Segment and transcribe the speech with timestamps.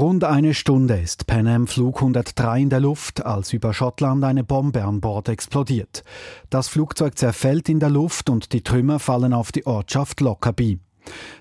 [0.00, 4.42] Rund eine Stunde ist Pan Am Flug 103 in der Luft, als über Schottland eine
[4.42, 6.04] Bombe an Bord explodiert.
[6.48, 10.78] Das Flugzeug zerfällt in der Luft und die Trümmer fallen auf die Ortschaft Lockerbie.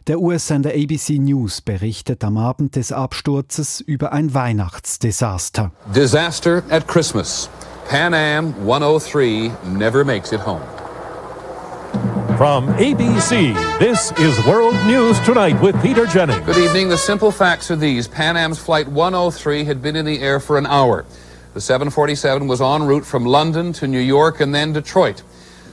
[0.07, 5.71] Der US-Sender ABC News berichtet am Abend des Absturzes über ein Weihnachtsdesaster.
[5.95, 7.49] Disaster at Christmas.
[7.87, 10.78] Pan Am 103 never makes it home.
[12.39, 16.45] From ABC, this is World News Tonight with Peter Jennings.
[16.45, 16.87] Good evening.
[16.87, 18.07] The simple facts are these.
[18.07, 21.03] Pan Am's Flight 103 had been in the air for an hour.
[21.53, 25.21] The 747 was en route from London to New York and then Detroit.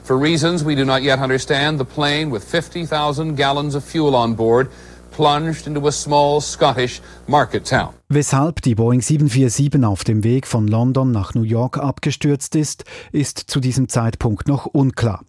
[0.03, 4.33] For reasons we do not yet understand, the plane, with 50,000 gallons of fuel on
[4.33, 4.69] board,
[5.17, 7.89] plunged into a small Scottish market town.
[8.07, 13.39] Weshalb die Boeing 747 auf dem Weg von London nach New York abgestürzt ist, ist
[13.39, 15.25] zu diesem Zeitpunkt noch unklar.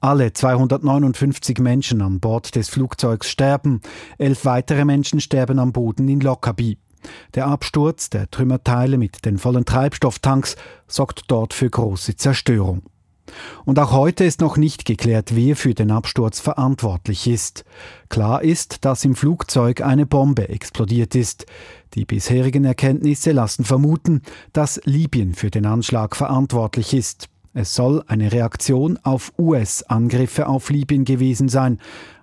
[0.00, 3.80] Alle 259 Menschen an Bord des Flugzeugs sterben,
[4.16, 6.78] elf weitere Menschen sterben am Boden in Lockerbie.
[7.34, 10.54] Der Absturz der Trümmerteile mit den vollen Treibstofftanks
[10.86, 12.82] sorgt dort für große Zerstörung.
[13.64, 17.64] Und auch heute ist noch nicht geklärt, wer für den Absturz verantwortlich ist.
[18.08, 21.46] Klar ist, dass im Flugzeug eine Bombe explodiert ist.
[21.94, 24.22] Die bisherigen Erkenntnisse lassen vermuten,
[24.52, 27.28] dass Libyen für den Anschlag verantwortlich ist.
[27.54, 31.78] Es soll eine Reaktion auf US-Angriffe auf Libyen gewesen sein.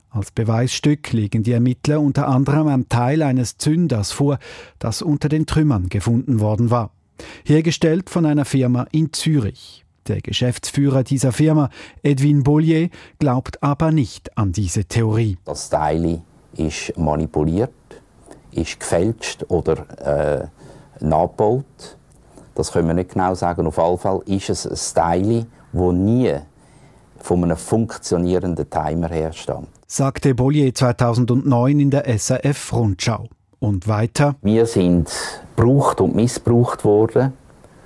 [0.09, 4.39] Als Beweisstück legen die Ermittler unter anderem einen Teil eines Zünders vor,
[4.79, 6.91] das unter den Trümmern gefunden worden war.
[7.45, 9.85] Hergestellt von einer Firma in Zürich.
[10.09, 11.69] Der Geschäftsführer dieser Firma,
[12.01, 15.37] Edwin Bollier, glaubt aber nicht an diese Theorie.
[15.45, 16.21] Das Teil
[16.57, 17.71] ist manipuliert,
[18.51, 20.49] ist gefälscht oder
[20.99, 21.97] äh, nachgebaut.
[22.55, 23.67] Das können wir nicht genau sagen.
[23.67, 26.33] Auf jeden Fall ist es ein Style, das nie
[27.19, 29.67] von einem funktionierenden Timer herstammt.
[29.85, 33.27] Sagte Bollier 2009 in der SRF-Rundschau.
[33.59, 34.35] Und weiter.
[34.41, 35.11] Wir sind
[35.55, 37.33] gebraucht und missbraucht worden,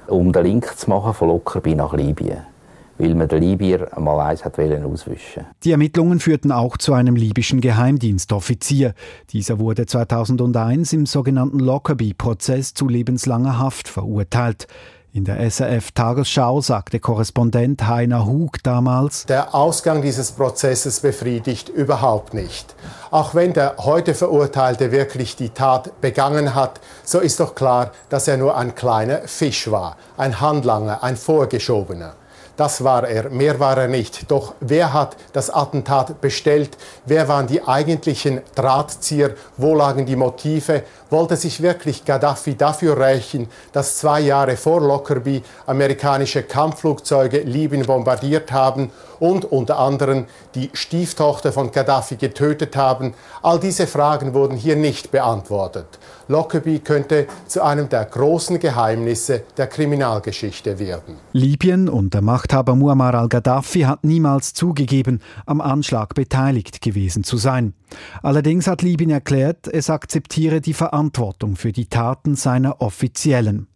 [0.08, 2.54] um den Link zu machen von Lockerbie nach Libyen
[2.98, 7.60] weil man den Libyer mal eins hat auswischen Die Ermittlungen führten auch zu einem libyschen
[7.60, 8.94] Geheimdienstoffizier.
[9.32, 14.68] Dieser wurde 2001 im sogenannten Lockerbie-Prozess zu lebenslanger Haft verurteilt.
[15.16, 22.74] In der SRF-Tagesschau sagte Korrespondent Heiner Hug damals, Der Ausgang dieses Prozesses befriedigt überhaupt nicht.
[23.12, 28.28] Auch wenn der heute Verurteilte wirklich die Tat begangen hat, so ist doch klar, dass
[28.28, 32.16] er nur ein kleiner Fisch war, ein Handlanger, ein Vorgeschobener.
[32.56, 34.30] Das war er, mehr war er nicht.
[34.30, 36.78] Doch wer hat das Attentat bestellt?
[37.06, 39.32] Wer waren die eigentlichen Drahtzieher?
[39.58, 40.84] Wo lagen die Motive?
[41.10, 48.52] Wollte sich wirklich Gaddafi dafür rächen, dass zwei Jahre vor Lockerbie amerikanische Kampfflugzeuge Libyen bombardiert
[48.52, 53.14] haben und unter anderem die Stieftochter von Gaddafi getötet haben?
[53.42, 55.88] All diese Fragen wurden hier nicht beantwortet.
[56.28, 61.18] Lockerbie könnte zu einem der großen Geheimnisse der Kriminalgeschichte werden.
[61.34, 67.74] Libyen und der Machthaber Muammar al-Gaddafi hat niemals zugegeben, am Anschlag beteiligt gewesen zu sein.
[68.22, 73.68] Allerdings hat Libyen erklärt, es akzeptiere die Verantwortung für die Taten seiner Offiziellen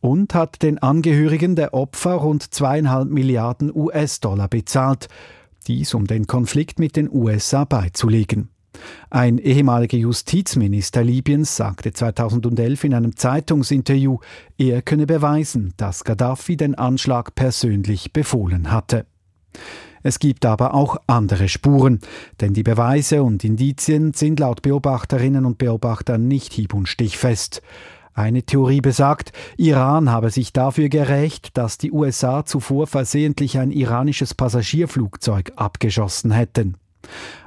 [0.00, 5.08] und hat den Angehörigen der Opfer rund zweieinhalb Milliarden US-Dollar bezahlt,
[5.66, 8.50] dies um den Konflikt mit den USA beizulegen.
[9.10, 14.18] Ein ehemaliger Justizminister Libyens sagte 2011 in einem Zeitungsinterview,
[14.58, 19.06] er könne beweisen, dass Gaddafi den Anschlag persönlich befohlen hatte.
[20.02, 22.00] Es gibt aber auch andere Spuren,
[22.40, 27.60] denn die Beweise und Indizien sind laut Beobachterinnen und Beobachtern nicht hieb- und stichfest.
[28.14, 34.32] Eine Theorie besagt, Iran habe sich dafür gerecht, dass die USA zuvor versehentlich ein iranisches
[34.32, 36.76] Passagierflugzeug abgeschossen hätten.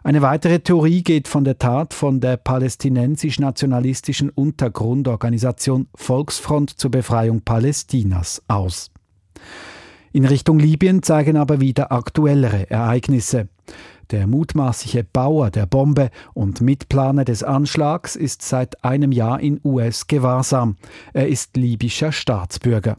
[0.04, 8.42] Eine weitere Theorie geht von der Tat von der palästinensisch-nationalistischen Untergrundorganisation Volksfront zur Befreiung Palästinas
[8.48, 8.92] aus.
[10.12, 13.48] In Richtung Libyen zeigen aber wieder aktuellere Ereignisse.
[14.12, 20.78] Der mutmaßliche Bauer der Bombe und Mitplaner des Anschlags ist seit einem Jahr in US-Gewahrsam.
[21.14, 22.98] Er ist libyscher Staatsbürger.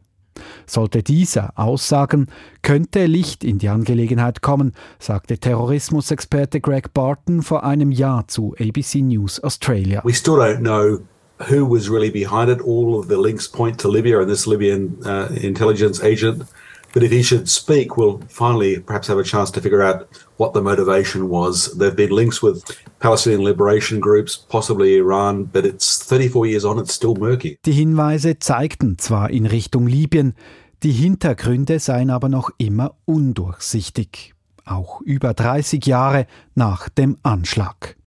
[0.66, 2.28] Sollte dieser aussagen,
[2.62, 9.02] könnte Licht in die Angelegenheit kommen, sagte Terrorismusexperte Greg Barton vor einem Jahr zu ABC
[9.02, 10.02] News Australia.
[10.04, 11.00] We still don't know
[11.48, 12.60] who was really behind it.
[12.60, 16.44] All of the links point to Libya and this Libyan uh, intelligence agent.
[16.92, 20.08] But if he should speak, we'll finally perhaps have a chance to figure out
[20.38, 21.72] what the motivation was.
[21.76, 22.64] There have been links with
[22.98, 27.58] Palestinian liberation groups, possibly Iran, but it's 34 years on, it's still murky.
[27.64, 30.34] Die Hinweise zeigten zwar in Richtung Libyen,
[30.82, 34.34] die Hintergründe seien aber noch immer undurchsichtig.
[34.64, 37.96] Auch über 30 Jahre nach dem Anschlag.